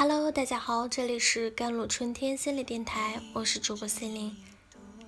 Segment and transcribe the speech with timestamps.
[0.00, 4.36] Hello，大家好，这里是甘露春天心理电台，我是主播 C 琳。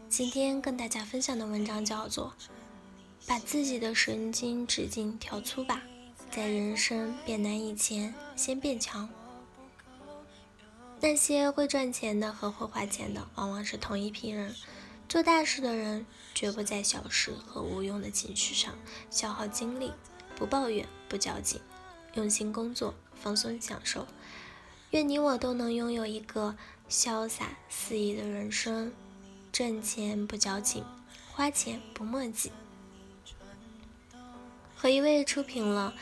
[0.08, 2.34] 今天跟大家分享的文章叫做
[3.28, 5.80] 《把自己的神经直径调粗吧，
[6.28, 9.08] 在人生变难以前先变强》。
[10.98, 14.52] 那些会赚钱的和会花钱的，往往是同一批人。
[15.08, 16.04] 做大事的人，
[16.34, 18.74] 绝不在小事和无用的情绪上
[19.08, 19.92] 消耗精力，
[20.34, 21.60] 不抱怨，不矫情，
[22.14, 24.04] 用心工作，放松享受。
[24.90, 26.56] 愿你我都能拥有一个
[26.88, 28.92] 潇洒肆意的人生，
[29.52, 30.84] 挣钱不矫情，
[31.32, 32.50] 花钱不墨迹。
[34.74, 35.94] 和一位出品了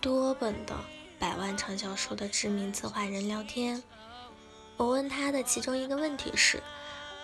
[0.00, 0.74] 多本的
[1.18, 3.82] 百万畅销书的知名策划人聊天，
[4.78, 6.62] 我问他的其中一个问题是：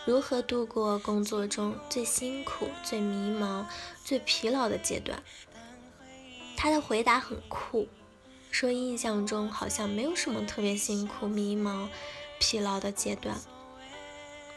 [0.04, 3.64] 如何度过工作中最辛苦、最迷茫、
[4.04, 5.22] 最疲劳的阶段？
[6.58, 7.88] 他的回答很酷。
[8.50, 11.88] 说印象中好像没有什么特别辛苦、迷茫、
[12.38, 13.38] 疲劳的阶段。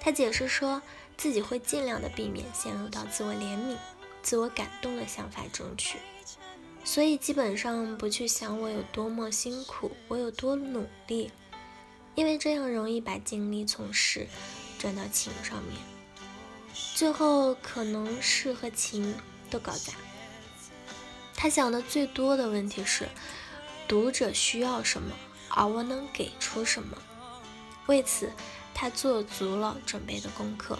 [0.01, 0.81] 他解释说
[1.15, 3.77] 自己会尽量的避免陷入到自我怜悯、
[4.21, 5.99] 自我感动的想法中去，
[6.83, 11.31] 所以基本上不去想我有多么辛苦，我有多努力，
[12.15, 14.27] 因为这样容易把精力从事
[14.77, 15.77] 转到情上面，
[16.95, 19.15] 最后可能事和情
[19.49, 19.93] 都搞砸。
[21.35, 23.07] 他想的最多的问题是。
[23.87, 25.15] 读者需要什么，
[25.49, 26.97] 而我能给出什么？
[27.87, 28.31] 为此，
[28.73, 30.79] 他做足了准备的功课，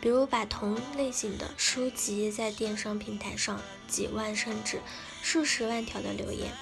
[0.00, 4.80] 比如把同类型的书籍在电商平台上几万甚至
[5.22, 6.52] 数十万条的留言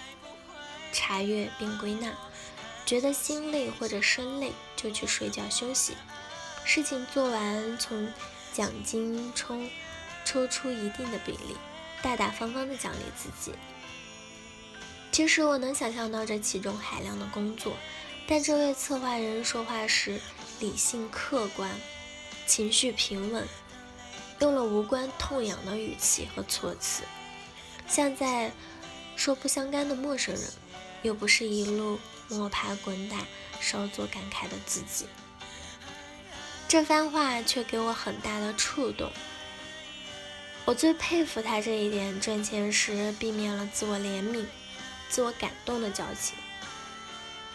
[0.93, 2.13] 查阅并归纳，
[2.87, 5.95] 觉得心累或者身累就去睡觉休息，
[6.65, 8.09] 事情做完从
[8.53, 9.69] 奖金中
[10.25, 11.57] 抽出一定的比例，
[12.01, 13.57] 大大方方的奖励自己。
[15.15, 17.77] 其实我能想象到这其中海量的工作，
[18.27, 20.21] 但这位策划人说话时
[20.59, 21.71] 理性客观，
[22.49, 23.47] 情绪平稳，
[24.41, 27.05] 用了无关痛痒的语气和措辞，
[27.87, 28.51] 像在
[29.15, 30.43] 说不相干的陌生人，
[31.03, 31.97] 又不是一路
[32.29, 33.19] 摸爬滚打、
[33.61, 35.07] 稍作感慨的自己。
[36.67, 39.13] 这番话却给我很大的触动。
[40.65, 44.45] 我最佩服他这一点：赚钱时避免了自我怜悯。
[45.15, 46.37] 自我感动的矫情，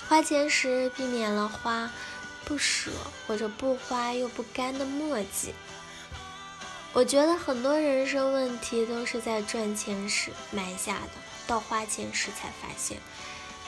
[0.07, 1.91] 花钱时避免了花
[2.45, 2.89] 不舍
[3.27, 5.53] 或者不花又不甘的墨迹。
[6.93, 11.11] 我觉得很多人生问题都是在赚钱时埋下的，
[11.47, 12.97] 到花钱时才发现。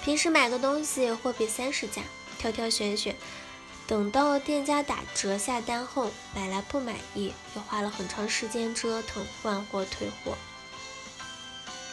[0.05, 2.01] 平时买个东西货比三十价，
[2.39, 3.13] 挑挑选选，
[3.87, 10.37] 等到店家打折下单后买来不满意，又花了很长时间折腾换货退货。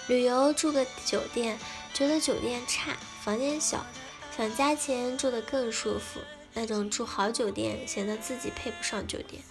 [0.06, 1.58] 旅游住个酒店。
[1.98, 3.84] 觉得酒店差，房间小，
[4.36, 6.20] 想加钱住得更舒服。
[6.54, 9.42] 那种住好酒店，显得自己配不上酒店；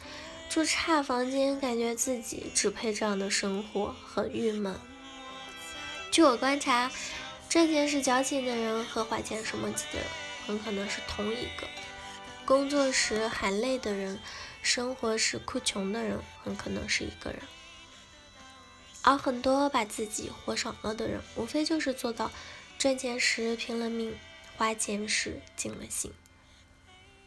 [0.50, 4.80] 住差房间，感觉自己只配这样的生活，很郁闷。
[6.10, 6.90] 据我观察，
[7.50, 10.08] 赚钱是矫情的人和花钱是墨迹的人，
[10.46, 11.68] 很可能是同一个；
[12.46, 14.18] 工作时喊累的人，
[14.62, 17.42] 生活时哭穷的人，很可能是一个人。
[19.08, 22.30] 而很多把自己活爽了的人，无非就是做到
[22.78, 24.14] 赚钱时拼了命，
[24.58, 26.12] 花钱时尽了心。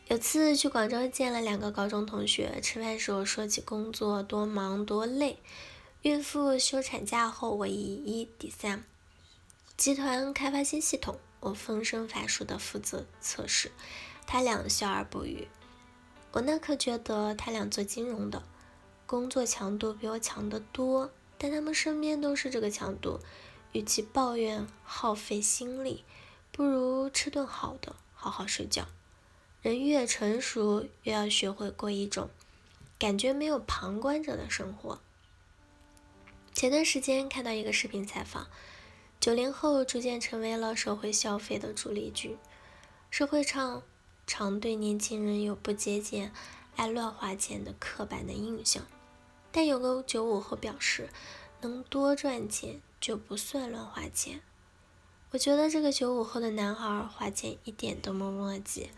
[0.08, 5.38] 有次去广州见了两个高中同学，吃饭时我说起工作多忙多累，
[6.02, 8.84] 孕妇休产假后我以一抵三，
[9.78, 13.72] 集团开发新系统，我分身乏术的负责测试，
[14.26, 15.48] 他俩笑而不语。
[16.32, 18.42] 我那刻觉得他俩做金融的，
[19.06, 21.10] 工作强度比我强得多。
[21.42, 23.18] 但他们身边都是这个强度，
[23.72, 26.04] 与其抱怨耗费心力，
[26.52, 28.86] 不如吃顿好的，好好睡觉。
[29.62, 32.28] 人越成熟，越要学会过一种
[32.98, 35.00] 感觉没有旁观者的生活。
[36.52, 38.48] 前段时间看到一个视频采访，
[39.18, 42.36] 九零后逐渐成为了社会消费的主力军，
[43.10, 43.82] 社会上
[44.26, 46.34] 常对年轻人有不节俭、
[46.76, 48.84] 爱乱花钱的刻板的印象。
[49.52, 51.08] 但有个九五后表示，
[51.60, 54.40] 能多赚钱就不算乱花钱。
[55.32, 58.90] 我觉得这个九五后的男孩花钱一点都不墨迹，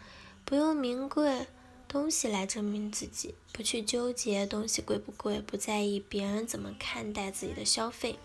[0.44, 1.46] 不用名贵
[1.86, 8.18] 东西来证明自己，不去纠结东西贵不贵，不在意别人怎么看待自己的消费。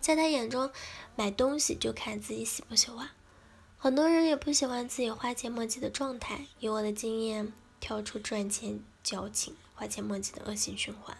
[0.00, 0.70] 在他眼中，
[1.14, 3.10] 买东西就看自己喜不喜欢。
[3.78, 6.46] 很多人也不喜欢自己花钱墨迹的状态。
[6.60, 9.54] 以我的经验，跳出赚钱矫情。
[9.82, 11.16] 花钱墨迹的恶性循环，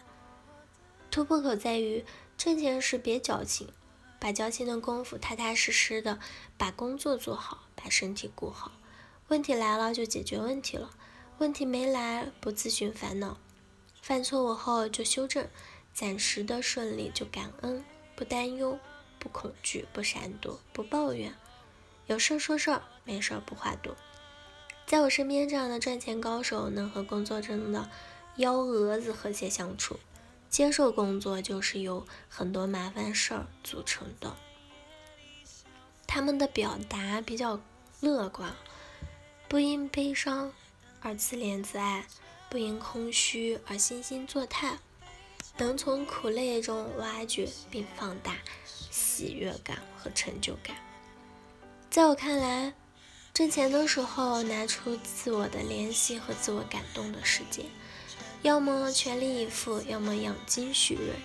[1.11, 2.05] 突破口在于
[2.37, 3.67] 挣钱时别矫情，
[4.21, 6.17] 把矫情的功夫踏踏实实的
[6.57, 8.71] 把工作做好，把身体顾好。
[9.27, 10.91] 问题来了就解决问题了，
[11.39, 13.37] 问题没来不自寻烦恼，
[14.01, 15.45] 犯错误后就修正，
[15.93, 17.83] 暂时的顺利就感恩，
[18.15, 18.79] 不担忧，
[19.19, 21.35] 不恐惧，不闪躲，不抱怨，
[22.07, 23.93] 有事儿说事儿，没事儿不话多。
[24.85, 27.89] 在我身边，这样的赚钱高手能和工作中的
[28.37, 29.99] 幺蛾子和谐相处。
[30.49, 34.35] 接受工作就是由很多麻烦事儿组成的。
[36.05, 37.59] 他们的表达比较
[38.01, 38.53] 乐观，
[39.47, 40.53] 不因悲伤
[41.01, 42.05] 而自怜自爱，
[42.51, 44.77] 不因空虚而惺惺作态，
[45.57, 48.37] 能从苦累中挖掘并放大
[48.91, 50.75] 喜悦感和成就感。
[51.89, 52.73] 在我看来，
[53.33, 57.65] 挣钱的时候拿出自我的联系和自我感动的时间，
[58.43, 61.15] 要么全力以赴，要么养精蓄锐。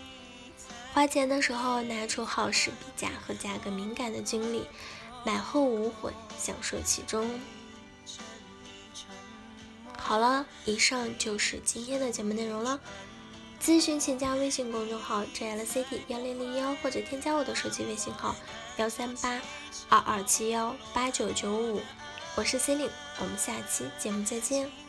[0.95, 4.65] 花钱的时候拿出好时比价和价格敏感的精力，
[5.25, 7.29] 买后无悔，享受其中。
[9.97, 12.81] 好了，以上就是今天的节目内容了。
[13.61, 18.35] 咨询请加微信公众号 jlcd 幺零零幺，或者添加我的手机微信号
[18.77, 19.43] 幺三八
[19.89, 21.83] 二二七幺八九九五。
[22.37, 22.89] 我是 C 琳，
[23.19, 24.88] 我们下期节目再见。